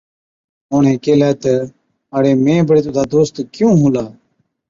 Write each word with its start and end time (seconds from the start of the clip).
اُڻهين 0.73 0.97
ڪيهلَي 1.03 1.31
تہ، 1.41 1.53
’اَڙي 2.13 2.31
مين 2.43 2.59
بڙي 2.67 2.81
تُڌا 2.85 3.03
دوست 3.13 3.35
ڪِيُون 3.53 3.73
هُلا؟‘ 3.81 4.05